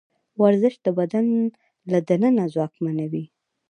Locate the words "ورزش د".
0.41-0.87